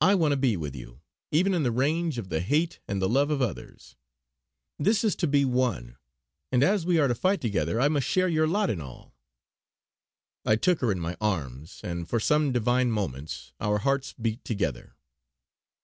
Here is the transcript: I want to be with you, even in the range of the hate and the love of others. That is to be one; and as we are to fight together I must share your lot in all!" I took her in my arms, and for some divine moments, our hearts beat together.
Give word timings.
I 0.00 0.16
want 0.16 0.32
to 0.32 0.36
be 0.36 0.56
with 0.56 0.74
you, 0.74 1.00
even 1.30 1.54
in 1.54 1.62
the 1.62 1.70
range 1.70 2.18
of 2.18 2.28
the 2.28 2.40
hate 2.40 2.80
and 2.88 3.00
the 3.00 3.08
love 3.08 3.30
of 3.30 3.40
others. 3.40 3.94
That 4.80 5.04
is 5.04 5.14
to 5.14 5.28
be 5.28 5.44
one; 5.44 5.96
and 6.50 6.64
as 6.64 6.84
we 6.84 6.98
are 6.98 7.06
to 7.06 7.14
fight 7.14 7.40
together 7.42 7.80
I 7.80 7.86
must 7.86 8.04
share 8.04 8.26
your 8.26 8.48
lot 8.48 8.68
in 8.68 8.80
all!" 8.80 9.14
I 10.44 10.56
took 10.56 10.80
her 10.80 10.90
in 10.90 10.98
my 10.98 11.16
arms, 11.20 11.80
and 11.84 12.08
for 12.08 12.18
some 12.18 12.50
divine 12.50 12.90
moments, 12.90 13.52
our 13.60 13.78
hearts 13.78 14.12
beat 14.14 14.44
together. 14.44 14.96